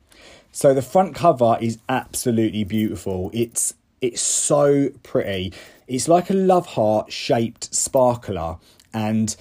So 0.50 0.72
the 0.72 0.82
front 0.82 1.14
cover 1.14 1.58
is 1.60 1.78
absolutely 1.88 2.64
beautiful. 2.64 3.30
It's 3.34 3.75
it's 4.00 4.22
so 4.22 4.90
pretty. 5.02 5.52
It's 5.87 6.08
like 6.08 6.30
a 6.30 6.34
love 6.34 6.66
heart 6.66 7.12
shaped 7.12 7.75
sparkler 7.75 8.56
and 8.94 9.37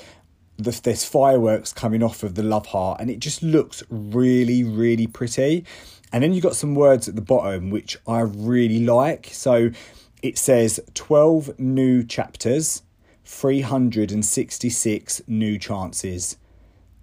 the, 0.58 0.72
there's 0.84 1.06
fireworks 1.06 1.72
coming 1.72 2.02
off 2.02 2.24
of 2.24 2.36
the 2.36 2.44
love 2.44 2.68
heart 2.68 3.00
and 3.00 3.10
it 3.10 3.20
just 3.20 3.42
looks 3.42 3.84
really 3.90 4.64
really 4.64 5.08
pretty. 5.08 5.64
And 6.12 6.24
then 6.24 6.34
you've 6.34 6.44
got 6.44 6.56
some 6.56 6.76
words 6.76 7.08
at 7.08 7.16
the 7.16 7.22
bottom 7.22 7.70
which 7.70 7.98
I 8.06 8.20
really 8.22 8.86
like. 8.86 9.30
So 9.32 9.72
it 10.22 10.38
says 10.38 10.80
12 10.94 11.60
new 11.60 12.04
chapters, 12.04 12.84
366 13.26 15.22
new 15.28 15.60
chances. 15.60 16.38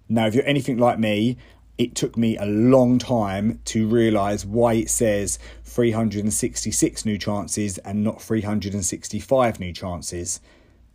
Now, 0.09 0.27
if 0.27 0.35
you're 0.35 0.45
anything 0.45 0.77
like 0.77 0.99
me, 0.99 1.37
it 1.77 1.95
took 1.95 2.17
me 2.17 2.37
a 2.37 2.45
long 2.45 2.99
time 2.99 3.59
to 3.65 3.87
realize 3.87 4.45
why 4.45 4.73
it 4.73 4.89
says 4.89 5.39
366 5.63 7.05
new 7.05 7.17
chances 7.17 7.77
and 7.79 8.03
not 8.03 8.21
365 8.21 9.59
new 9.59 9.73
chances. 9.73 10.39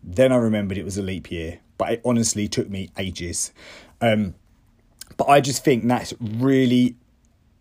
Then 0.03 0.33
I 0.33 0.37
remembered 0.37 0.79
it 0.79 0.85
was 0.85 0.97
a 0.97 1.03
leap 1.03 1.31
year, 1.31 1.61
but 1.77 1.93
it 1.93 2.03
honestly 2.05 2.49
took 2.49 2.71
me 2.71 2.91
ages. 2.97 3.53
Um, 4.01 4.35
but 5.17 5.29
I 5.29 5.41
just 5.41 5.63
think 5.63 5.87
that's 5.87 6.15
really 6.21 6.97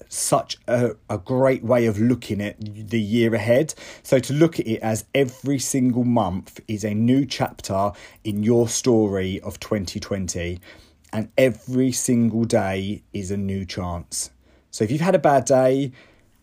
such 0.08 0.58
a, 0.68 0.92
a 1.10 1.18
great 1.18 1.64
way 1.64 1.86
of 1.86 2.00
looking 2.00 2.42
at 2.42 2.58
the 2.60 3.00
year 3.00 3.34
ahead. 3.36 3.74
So, 4.04 4.20
to 4.20 4.34
look 4.34 4.60
at 4.60 4.68
it 4.68 4.80
as 4.82 5.06
every 5.14 5.60
single 5.60 6.04
month 6.04 6.60
is 6.68 6.84
a 6.84 6.94
new 6.94 7.26
chapter 7.26 7.92
in 8.24 8.44
your 8.44 8.68
story 8.68 9.40
of 9.42 9.60
2020, 9.60 10.60
and 11.12 11.32
every 11.38 11.92
single 11.92 12.46
day 12.46 13.04
is 13.14 13.32
a 13.32 13.38
new 13.38 13.66
chance. 13.66 14.32
So, 14.72 14.84
if 14.84 14.92
you've 14.92 15.02
had 15.02 15.16
a 15.16 15.20
bad 15.20 15.46
day, 15.46 15.92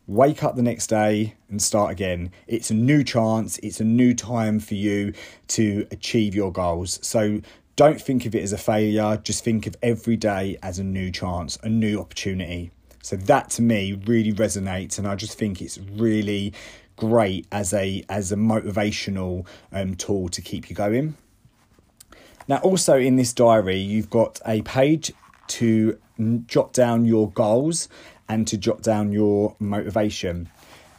wake 0.07 0.45
up 0.45 0.55
the 0.57 0.63
next 0.63 0.87
day 0.87 1.35
and 1.49 1.61
start 1.61 1.91
again. 1.91 2.31
It's 2.47 2.71
a 2.71 2.75
new 2.75 3.03
chance, 3.03 3.59
it's 3.59 3.81
a 3.81 3.85
new 3.85 4.15
time 4.15 4.61
for 4.61 4.75
you 4.75 5.13
to 5.49 5.87
achieve 5.91 6.35
your 6.35 6.53
goals. 6.53 6.99
So, 7.03 7.41
don't 7.77 8.01
think 8.01 8.25
of 8.25 8.35
it 8.35 8.43
as 8.43 8.55
a 8.55 8.59
failure, 8.59 9.21
just 9.23 9.45
think 9.45 9.67
of 9.67 9.77
every 9.83 10.17
day 10.17 10.57
as 10.63 10.79
a 10.79 10.85
new 10.85 11.11
chance, 11.11 11.59
a 11.63 11.69
new 11.69 12.01
opportunity. 12.01 12.71
So 13.07 13.15
that 13.15 13.51
to 13.51 13.63
me 13.63 13.93
really 13.93 14.33
resonates, 14.33 14.99
and 14.99 15.07
I 15.07 15.15
just 15.15 15.39
think 15.39 15.63
it's 15.63 15.79
really 15.79 16.53
great 16.97 17.47
as 17.53 17.73
a 17.73 18.03
as 18.09 18.33
a 18.33 18.35
motivational 18.35 19.47
um, 19.71 19.95
tool 19.95 20.29
to 20.31 20.43
keep 20.43 20.69
you 20.69 20.75
going. 20.75 21.17
Now, 22.49 22.57
also 22.59 22.99
in 22.99 23.15
this 23.15 23.33
diary, 23.33 23.79
you've 23.79 24.11
got 24.11 24.41
a 24.45 24.63
page 24.63 25.13
to 25.47 26.01
jot 26.47 26.73
down 26.73 27.05
your 27.05 27.31
goals 27.31 27.89
and 28.29 28.45
to 28.49 28.57
jot 28.57 28.83
down 28.83 29.13
your 29.13 29.55
motivation. 29.61 30.51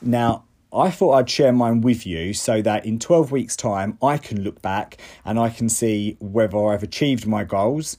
Now, 0.01 0.45
I 0.73 0.91
thought 0.91 1.11
I'd 1.13 1.29
share 1.29 1.51
mine 1.51 1.81
with 1.81 2.07
you 2.07 2.33
so 2.33 2.61
that 2.61 2.85
in 2.85 2.99
12 2.99 3.33
weeks' 3.33 3.57
time 3.57 3.97
I 4.01 4.17
can 4.17 4.43
look 4.43 4.61
back 4.61 4.97
and 5.25 5.37
I 5.37 5.49
can 5.49 5.67
see 5.67 6.15
whether 6.21 6.67
I've 6.67 6.83
achieved 6.83 7.27
my 7.27 7.43
goals 7.43 7.97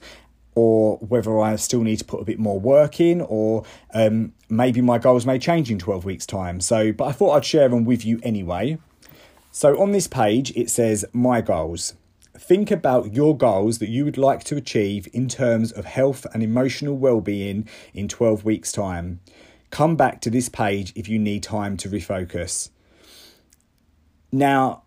or 0.59 0.97
whether 0.97 1.39
I 1.39 1.55
still 1.55 1.83
need 1.83 1.99
to 1.99 2.05
put 2.05 2.19
a 2.19 2.25
bit 2.25 2.37
more 2.37 2.59
work 2.59 2.99
in, 2.99 3.21
or 3.21 3.63
um, 3.93 4.33
maybe 4.49 4.81
my 4.81 4.97
goals 4.97 5.25
may 5.25 5.39
change 5.39 5.71
in 5.71 5.79
12 5.79 6.03
weeks' 6.03 6.25
time. 6.25 6.59
So, 6.59 6.91
but 6.91 7.05
I 7.05 7.13
thought 7.13 7.37
I'd 7.37 7.45
share 7.45 7.69
them 7.69 7.85
with 7.85 8.03
you 8.03 8.19
anyway. 8.23 8.77
So, 9.51 9.81
on 9.81 9.93
this 9.93 10.07
page, 10.07 10.51
it 10.57 10.69
says 10.69 11.05
My 11.13 11.39
goals. 11.39 11.93
Think 12.37 12.71
about 12.71 13.13
your 13.13 13.37
goals 13.37 13.79
that 13.79 13.87
you 13.87 14.03
would 14.03 14.17
like 14.17 14.43
to 14.45 14.57
achieve 14.57 15.07
in 15.13 15.29
terms 15.29 15.71
of 15.71 15.85
health 15.85 16.27
and 16.33 16.43
emotional 16.43 16.97
well-being 16.97 17.67
in 17.93 18.09
12 18.09 18.43
weeks' 18.43 18.73
time. 18.73 19.21
Come 19.69 19.95
back 19.95 20.19
to 20.21 20.29
this 20.29 20.49
page 20.49 20.91
if 20.93 21.07
you 21.07 21.19
need 21.19 21.41
time 21.41 21.77
to 21.77 21.89
refocus. 21.89 22.69
Now, 24.29 24.83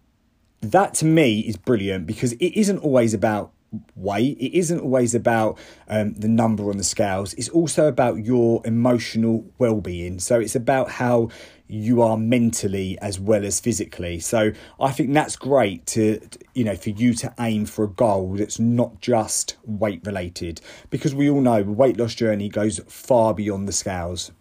that 0.61 0.93
to 0.95 1.07
me 1.07 1.41
is 1.41 1.57
brilliant 1.57 2.07
because 2.07 2.33
it 2.35 2.59
isn't 2.59 2.79
always 2.79 3.15
about 3.15 3.53
weight. 3.95 4.37
It 4.39 4.57
isn't 4.57 4.81
always 4.81 5.15
about 5.15 5.59
um, 5.89 6.15
the 6.15 6.29
number 6.29 6.71
on 6.71 6.77
the 6.77 6.85
scales. 6.85 7.35
It's 7.35 7.49
also 7.49 7.89
about 7.89 8.25
your 8.25 8.61
emotional 8.65 9.47
well-being. 9.59 10.19
So 10.19 10.41
it's 10.41 10.55
about 10.55 10.91
how 10.91 11.31
you 11.73 12.03
are 12.03 12.19
mentally 12.19 12.99
as 13.01 13.19
well 13.19 13.45
as 13.45 13.59
physically. 13.59 14.21
So 14.21 14.53
I 14.79 14.91
think 14.93 15.15
that's 15.15 15.37
great 15.37 15.87
to 15.87 16.21
you 16.55 16.65
know 16.65 16.77
for 16.77 16.91
you 16.91 17.15
to 17.15 17.33
aim 17.41 17.65
for 17.65 17.85
a 17.85 17.89
goal 17.89 18.35
that's 18.37 18.59
not 18.59 19.01
just 19.01 19.57
weight 19.65 20.03
related 20.05 20.61
because 20.91 21.15
we 21.15 21.31
all 21.31 21.41
know 21.41 21.63
the 21.63 21.73
weight 21.73 21.97
loss 21.97 22.15
journey 22.15 22.51
goes 22.51 22.79
far 22.89 23.33
beyond 23.33 23.67
the 23.67 23.73
scales. 23.73 24.33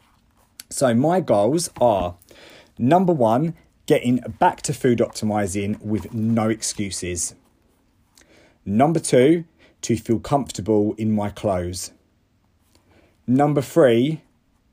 So 0.70 0.94
my 0.94 1.22
goals 1.22 1.70
are 1.80 2.16
number 2.78 3.14
1 3.14 3.54
getting 3.86 4.18
back 4.40 4.62
to 4.64 4.74
food 4.74 5.00
optimizing 5.00 5.80
with 5.82 6.14
no 6.14 6.50
excuses. 6.50 7.36
Number 8.66 9.00
two, 9.00 9.46
to 9.82 9.98
feel 9.98 10.20
comfortable 10.20 10.94
in 10.98 11.12
my 11.12 11.30
clothes. 11.30 11.92
Number 13.26 13.62
three, 13.62 14.22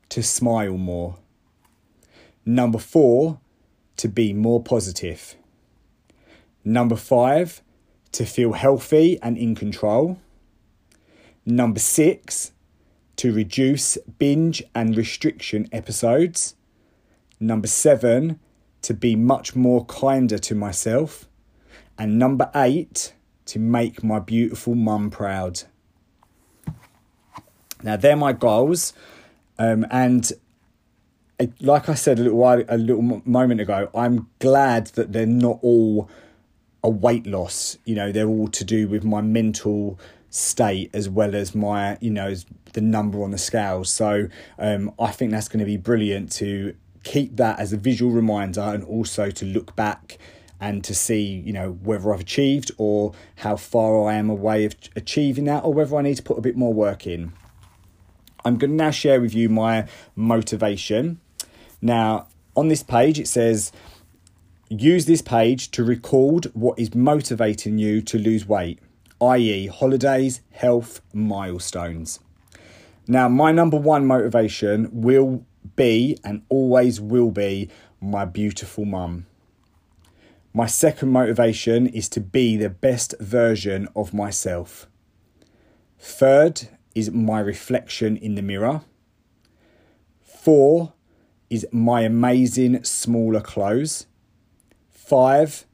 to 0.09 0.21
smile 0.21 0.77
more. 0.77 1.17
Number 2.45 2.79
four, 2.79 3.39
to 3.97 4.07
be 4.07 4.33
more 4.33 4.61
positive. 4.61 5.35
Number 6.63 6.95
five, 6.95 7.61
to 8.11 8.25
feel 8.25 8.53
healthy 8.53 9.19
and 9.21 9.37
in 9.37 9.55
control. 9.55 10.19
Number 11.45 11.79
six, 11.79 12.51
to 13.17 13.33
reduce 13.33 13.97
binge 14.17 14.63
and 14.73 14.95
restriction 14.95 15.67
episodes. 15.71 16.55
Number 17.39 17.67
seven, 17.67 18.39
to 18.81 18.93
be 18.93 19.15
much 19.15 19.55
more 19.55 19.85
kinder 19.85 20.37
to 20.37 20.55
myself. 20.55 21.27
And 21.97 22.17
number 22.17 22.49
eight, 22.55 23.13
to 23.49 23.59
make 23.59 24.03
my 24.03 24.19
beautiful 24.19 24.75
mum 24.75 25.09
proud. 25.09 25.63
Now, 27.81 27.95
they're 27.95 28.15
my 28.15 28.33
goals. 28.33 28.93
Um, 29.57 29.85
and 29.89 30.31
like 31.61 31.89
I 31.89 31.93
said 31.93 32.19
a 32.19 32.23
little 32.23 32.37
while, 32.37 32.63
a 32.67 32.77
little 32.77 33.21
moment 33.25 33.61
ago, 33.61 33.89
I'm 33.95 34.29
glad 34.39 34.87
that 34.87 35.13
they're 35.13 35.25
not 35.25 35.59
all 35.61 36.09
a 36.83 36.89
weight 36.89 37.25
loss. 37.25 37.77
You 37.85 37.95
know, 37.95 38.11
they're 38.11 38.27
all 38.27 38.47
to 38.49 38.63
do 38.63 38.87
with 38.87 39.03
my 39.03 39.21
mental 39.21 39.99
state 40.29 40.89
as 40.93 41.09
well 41.09 41.35
as 41.35 41.55
my, 41.55 41.97
you 42.01 42.11
know, 42.11 42.35
the 42.73 42.81
number 42.81 43.23
on 43.23 43.31
the 43.31 43.37
scale. 43.37 43.83
So 43.83 44.27
um, 44.57 44.93
I 44.99 45.11
think 45.11 45.31
that's 45.31 45.47
going 45.47 45.59
to 45.59 45.65
be 45.65 45.77
brilliant 45.77 46.31
to 46.33 46.75
keep 47.03 47.37
that 47.37 47.59
as 47.59 47.73
a 47.73 47.77
visual 47.77 48.11
reminder 48.11 48.61
and 48.61 48.83
also 48.83 49.31
to 49.31 49.45
look 49.45 49.75
back 49.75 50.17
and 50.59 50.83
to 50.83 50.93
see, 50.93 51.23
you 51.23 51.53
know, 51.53 51.71
whether 51.83 52.13
I've 52.13 52.21
achieved 52.21 52.71
or 52.77 53.13
how 53.37 53.55
far 53.55 54.09
I 54.09 54.15
am 54.15 54.29
away 54.29 54.65
of 54.65 54.75
achieving 54.95 55.45
that 55.45 55.63
or 55.63 55.73
whether 55.73 55.95
I 55.95 56.01
need 56.01 56.17
to 56.17 56.23
put 56.23 56.37
a 56.37 56.41
bit 56.41 56.57
more 56.57 56.73
work 56.73 57.07
in. 57.07 57.31
I'm 58.43 58.57
going 58.57 58.71
to 58.71 58.75
now 58.75 58.91
share 58.91 59.21
with 59.21 59.33
you 59.33 59.49
my 59.49 59.87
motivation. 60.15 61.19
Now, 61.81 62.27
on 62.55 62.67
this 62.67 62.83
page, 62.83 63.19
it 63.19 63.27
says, 63.27 63.71
use 64.69 65.05
this 65.05 65.21
page 65.21 65.71
to 65.71 65.83
record 65.83 66.45
what 66.53 66.77
is 66.77 66.93
motivating 66.93 67.77
you 67.77 68.01
to 68.01 68.17
lose 68.17 68.47
weight, 68.47 68.79
i.e., 69.21 69.67
holidays, 69.67 70.41
health, 70.51 71.01
milestones. 71.13 72.19
Now, 73.07 73.27
my 73.27 73.51
number 73.51 73.77
one 73.77 74.05
motivation 74.05 74.89
will 74.91 75.43
be 75.75 76.17
and 76.23 76.43
always 76.49 77.01
will 77.01 77.31
be 77.31 77.69
my 78.01 78.25
beautiful 78.25 78.85
mum. 78.85 79.25
My 80.51 80.65
second 80.65 81.09
motivation 81.09 81.85
is 81.85 82.09
to 82.09 82.19
be 82.19 82.57
the 82.57 82.69
best 82.69 83.13
version 83.19 83.87
of 83.95 84.13
myself. 84.15 84.87
Third 85.99 86.69
is 86.95 87.11
my 87.11 87.39
reflection 87.39 88.17
in 88.17 88.33
the 88.33 88.41
mirror. 88.41 88.81
Four 90.23 90.93
is 91.49 91.67
my 91.71 92.01
amazing 92.01 92.83
smaller 92.83 93.41
clothes. 93.41 94.07
Five, 94.89 95.65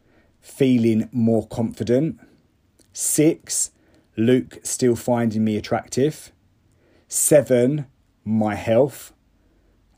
feeling 0.41 1.07
more 1.13 1.47
confident. 1.47 2.19
Six, 2.91 3.71
Luke 4.17 4.59
still 4.63 4.95
finding 4.97 5.45
me 5.45 5.55
attractive. 5.55 6.33
Seven, 7.07 7.85
my 8.25 8.55
health. 8.55 9.13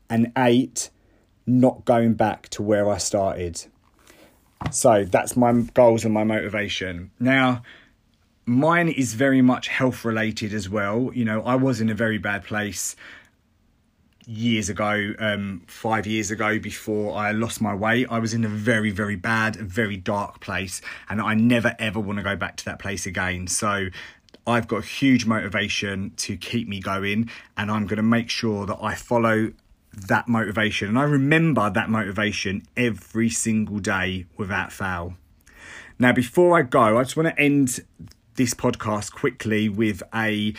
And 0.08 0.32
eight, 0.36 0.90
not 1.46 1.84
going 1.84 2.14
back 2.14 2.48
to 2.50 2.62
where 2.62 2.88
I 2.88 2.98
started. 2.98 3.66
So 4.70 5.04
that's 5.04 5.36
my 5.36 5.52
goals 5.74 6.04
and 6.04 6.12
my 6.12 6.24
motivation. 6.24 7.10
Now, 7.18 7.62
mine 8.44 8.88
is 8.88 9.14
very 9.14 9.42
much 9.42 9.68
health 9.68 10.04
related 10.04 10.52
as 10.52 10.68
well. 10.68 11.10
You 11.14 11.24
know, 11.24 11.42
I 11.42 11.54
was 11.54 11.80
in 11.80 11.88
a 11.90 11.94
very 11.94 12.18
bad 12.18 12.44
place 12.44 12.96
years 14.26 14.68
ago, 14.68 15.14
um, 15.18 15.62
five 15.66 16.06
years 16.06 16.30
ago, 16.30 16.58
before 16.58 17.16
I 17.16 17.32
lost 17.32 17.62
my 17.62 17.74
weight. 17.74 18.08
I 18.10 18.18
was 18.18 18.34
in 18.34 18.44
a 18.44 18.48
very, 18.48 18.90
very 18.90 19.16
bad, 19.16 19.56
very 19.56 19.96
dark 19.96 20.40
place, 20.40 20.82
and 21.08 21.20
I 21.20 21.34
never 21.34 21.74
ever 21.78 21.98
want 21.98 22.18
to 22.18 22.22
go 22.22 22.36
back 22.36 22.56
to 22.56 22.64
that 22.66 22.78
place 22.78 23.06
again. 23.06 23.46
So 23.46 23.88
I've 24.46 24.68
got 24.68 24.84
huge 24.84 25.24
motivation 25.24 26.12
to 26.18 26.36
keep 26.36 26.68
me 26.68 26.80
going, 26.80 27.30
and 27.56 27.70
I'm 27.70 27.86
going 27.86 27.96
to 27.96 28.02
make 28.02 28.28
sure 28.28 28.66
that 28.66 28.78
I 28.82 28.94
follow 28.94 29.52
that 30.06 30.28
motivation. 30.28 30.88
And 30.88 30.98
I 30.98 31.02
remember 31.02 31.68
that 31.70 31.90
motivation 31.90 32.62
every 32.76 33.30
single 33.30 33.78
day 33.78 34.26
without 34.36 34.72
fail. 34.72 35.14
Now, 35.98 36.12
before 36.12 36.56
I 36.56 36.62
go, 36.62 36.98
I 36.98 37.02
just 37.02 37.16
want 37.16 37.28
to 37.28 37.42
end 37.42 37.80
this 38.36 38.54
podcast 38.54 39.12
quickly 39.12 39.68
with 39.68 40.02
a 40.14 40.54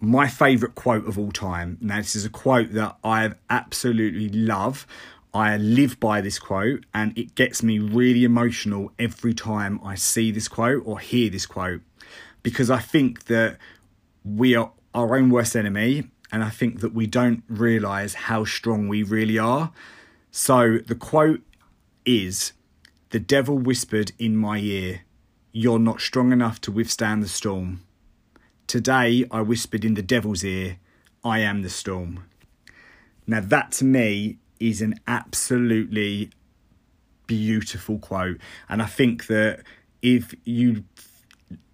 my 0.00 0.26
favorite 0.26 0.74
quote 0.74 1.06
of 1.06 1.16
all 1.16 1.30
time. 1.30 1.78
Now, 1.80 1.98
this 1.98 2.16
is 2.16 2.24
a 2.24 2.30
quote 2.30 2.72
that 2.72 2.96
I 3.04 3.32
absolutely 3.48 4.28
love. 4.28 4.84
I 5.32 5.56
live 5.56 6.00
by 6.00 6.20
this 6.20 6.40
quote, 6.40 6.84
and 6.92 7.16
it 7.16 7.36
gets 7.36 7.62
me 7.62 7.78
really 7.78 8.24
emotional 8.24 8.90
every 8.98 9.32
time 9.32 9.80
I 9.82 9.94
see 9.94 10.32
this 10.32 10.48
quote 10.48 10.82
or 10.84 10.98
hear 10.98 11.30
this 11.30 11.46
quote 11.46 11.80
because 12.42 12.70
I 12.70 12.80
think 12.80 13.26
that 13.26 13.58
we 14.24 14.54
are 14.54 14.72
our 14.94 15.16
own 15.16 15.30
worst 15.30 15.56
enemy 15.56 16.10
and 16.32 16.42
I 16.42 16.48
think 16.48 16.80
that 16.80 16.94
we 16.94 17.06
don't 17.06 17.44
realize 17.46 18.14
how 18.14 18.44
strong 18.46 18.88
we 18.88 19.02
really 19.02 19.38
are. 19.38 19.70
So 20.30 20.78
the 20.78 20.94
quote 20.94 21.42
is 22.06 22.54
The 23.10 23.20
devil 23.20 23.58
whispered 23.58 24.12
in 24.18 24.36
my 24.36 24.58
ear, 24.58 25.02
You're 25.52 25.78
not 25.78 26.00
strong 26.00 26.32
enough 26.32 26.58
to 26.62 26.72
withstand 26.72 27.22
the 27.22 27.28
storm. 27.28 27.82
Today 28.66 29.26
I 29.30 29.42
whispered 29.42 29.84
in 29.84 29.92
the 29.94 30.02
devil's 30.02 30.42
ear, 30.42 30.78
I 31.22 31.40
am 31.40 31.60
the 31.60 31.68
storm. 31.68 32.24
Now, 33.26 33.40
that 33.40 33.72
to 33.72 33.84
me 33.84 34.38
is 34.58 34.80
an 34.80 34.98
absolutely 35.06 36.30
beautiful 37.26 37.98
quote. 37.98 38.38
And 38.68 38.82
I 38.82 38.86
think 38.86 39.26
that 39.26 39.62
if 40.00 40.34
you 40.44 40.84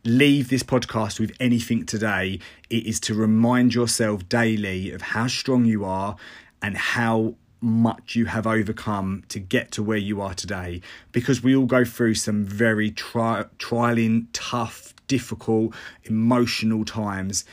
leave 0.08 0.48
this 0.48 0.62
podcast 0.62 1.20
with 1.20 1.32
anything 1.38 1.84
today, 1.84 2.40
it 2.70 2.86
is 2.86 2.98
to 3.00 3.14
remind 3.14 3.74
yourself 3.74 4.28
daily 4.28 4.90
of 4.90 5.02
how 5.02 5.26
strong 5.26 5.64
you 5.64 5.84
are 5.84 6.16
and 6.62 6.76
how 6.76 7.34
much 7.60 8.14
you 8.16 8.26
have 8.26 8.46
overcome 8.46 9.24
to 9.28 9.38
get 9.38 9.70
to 9.72 9.82
where 9.82 9.98
you 9.98 10.20
are 10.20 10.34
today 10.34 10.80
because 11.12 11.42
we 11.42 11.54
all 11.54 11.66
go 11.66 11.84
through 11.84 12.14
some 12.14 12.44
very 12.44 12.90
tri- 12.90 13.44
trialing, 13.58 14.26
tough, 14.32 14.94
difficult, 15.08 15.74
emotional 16.04 16.84
times. 16.84 17.44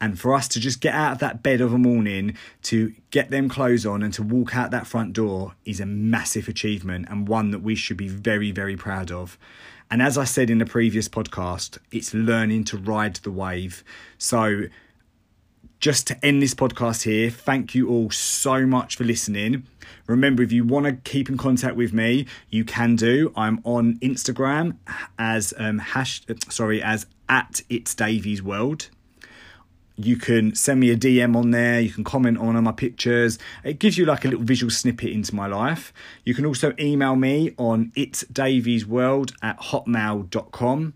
And 0.00 0.20
for 0.20 0.34
us 0.34 0.48
to 0.48 0.60
just 0.60 0.80
get 0.80 0.94
out 0.94 1.12
of 1.12 1.18
that 1.20 1.42
bed 1.42 1.60
of 1.60 1.72
a 1.72 1.78
morning, 1.78 2.36
to 2.62 2.92
get 3.10 3.30
them 3.30 3.48
clothes 3.48 3.86
on, 3.86 4.02
and 4.02 4.12
to 4.14 4.22
walk 4.22 4.54
out 4.54 4.70
that 4.70 4.86
front 4.86 5.14
door 5.14 5.54
is 5.64 5.80
a 5.80 5.86
massive 5.86 6.46
achievement 6.46 7.06
and 7.08 7.26
one 7.26 7.52
that 7.52 7.60
we 7.60 7.74
should 7.74 7.96
be 7.96 8.08
very, 8.08 8.50
very 8.50 8.76
proud 8.76 9.10
of. 9.10 9.38
And 9.94 10.02
as 10.02 10.18
I 10.18 10.24
said 10.24 10.50
in 10.50 10.58
the 10.58 10.66
previous 10.66 11.08
podcast, 11.08 11.78
it's 11.92 12.12
learning 12.12 12.64
to 12.64 12.76
ride 12.76 13.14
the 13.14 13.30
wave. 13.30 13.84
So, 14.18 14.62
just 15.78 16.08
to 16.08 16.26
end 16.26 16.42
this 16.42 16.52
podcast 16.52 17.04
here, 17.04 17.30
thank 17.30 17.76
you 17.76 17.88
all 17.88 18.10
so 18.10 18.66
much 18.66 18.96
for 18.96 19.04
listening. 19.04 19.68
Remember, 20.08 20.42
if 20.42 20.50
you 20.50 20.64
want 20.64 20.86
to 20.86 20.94
keep 21.08 21.28
in 21.28 21.36
contact 21.36 21.76
with 21.76 21.92
me, 21.92 22.26
you 22.50 22.64
can 22.64 22.96
do. 22.96 23.32
I'm 23.36 23.60
on 23.62 23.98
Instagram 23.98 24.78
as 25.16 25.54
um, 25.58 25.78
hash, 25.78 26.22
sorry, 26.48 26.82
as 26.82 27.06
at 27.28 27.62
it's 27.70 27.94
Davies 27.94 28.42
World 28.42 28.90
you 29.96 30.16
can 30.16 30.54
send 30.54 30.80
me 30.80 30.90
a 30.90 30.96
DM 30.96 31.36
on 31.36 31.50
there. 31.50 31.80
You 31.80 31.90
can 31.90 32.04
comment 32.04 32.38
on 32.38 32.62
my 32.62 32.72
pictures. 32.72 33.38
It 33.62 33.78
gives 33.78 33.96
you 33.96 34.04
like 34.04 34.24
a 34.24 34.28
little 34.28 34.44
visual 34.44 34.70
snippet 34.70 35.10
into 35.10 35.34
my 35.34 35.46
life. 35.46 35.92
You 36.24 36.34
can 36.34 36.46
also 36.46 36.74
email 36.78 37.16
me 37.16 37.54
on 37.58 37.92
it'sdaviesworld 37.96 39.34
at 39.42 39.58
hotmail.com. 39.60 40.94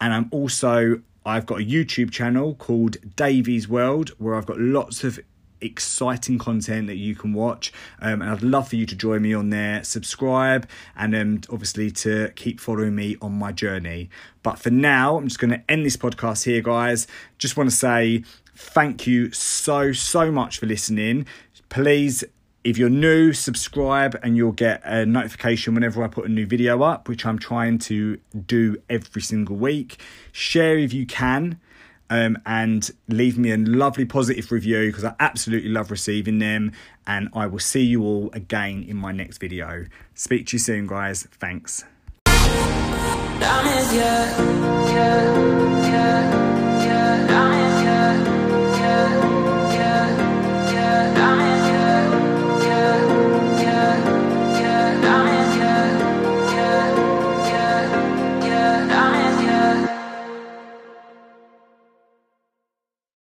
And 0.00 0.14
I'm 0.14 0.28
also, 0.30 1.02
I've 1.26 1.46
got 1.46 1.60
a 1.60 1.64
YouTube 1.64 2.10
channel 2.10 2.54
called 2.54 2.96
Davies 3.16 3.68
World 3.68 4.10
where 4.18 4.34
I've 4.34 4.46
got 4.46 4.58
lots 4.58 5.04
of 5.04 5.20
exciting 5.64 6.38
content 6.38 6.86
that 6.86 6.96
you 6.96 7.14
can 7.14 7.32
watch. 7.32 7.72
Um, 8.00 8.22
and 8.22 8.30
I'd 8.30 8.42
love 8.42 8.68
for 8.68 8.76
you 8.76 8.86
to 8.86 8.94
join 8.94 9.22
me 9.22 9.34
on 9.34 9.50
there, 9.50 9.82
subscribe, 9.84 10.68
and 10.96 11.14
um, 11.14 11.40
obviously 11.50 11.90
to 11.92 12.30
keep 12.36 12.60
following 12.60 12.94
me 12.94 13.16
on 13.22 13.32
my 13.32 13.52
journey. 13.52 14.10
But 14.42 14.58
for 14.58 14.70
now, 14.70 15.16
I'm 15.16 15.28
just 15.28 15.40
going 15.40 15.50
to 15.50 15.62
end 15.70 15.86
this 15.86 15.96
podcast 15.96 16.44
here, 16.44 16.60
guys. 16.60 17.06
Just 17.38 17.56
want 17.56 17.70
to 17.70 17.76
say 17.76 18.24
thank 18.54 19.06
you 19.06 19.32
so, 19.32 19.92
so 19.92 20.30
much 20.30 20.58
for 20.58 20.66
listening. 20.66 21.26
Please 21.68 22.24
if 22.64 22.78
you're 22.78 22.88
new, 22.88 23.34
subscribe 23.34 24.18
and 24.22 24.38
you'll 24.38 24.52
get 24.52 24.80
a 24.84 25.04
notification 25.04 25.74
whenever 25.74 26.02
I 26.02 26.08
put 26.08 26.24
a 26.24 26.30
new 26.30 26.46
video 26.46 26.82
up, 26.82 27.08
which 27.08 27.26
I'm 27.26 27.38
trying 27.38 27.78
to 27.80 28.18
do 28.46 28.78
every 28.88 29.20
single 29.20 29.56
week. 29.56 29.98
Share 30.32 30.78
if 30.78 30.94
you 30.94 31.04
can 31.04 31.60
um, 32.10 32.38
and 32.46 32.90
leave 33.08 33.38
me 33.38 33.50
a 33.52 33.56
lovely 33.56 34.04
positive 34.04 34.50
review 34.52 34.86
because 34.86 35.04
I 35.04 35.14
absolutely 35.20 35.70
love 35.70 35.90
receiving 35.90 36.38
them. 36.38 36.72
And 37.06 37.28
I 37.34 37.46
will 37.46 37.58
see 37.58 37.82
you 37.82 38.02
all 38.02 38.30
again 38.32 38.84
in 38.86 38.96
my 38.96 39.12
next 39.12 39.38
video. 39.38 39.86
Speak 40.14 40.46
to 40.48 40.56
you 40.56 40.58
soon, 40.58 40.86
guys. 40.86 41.24
Thanks. 41.32 41.84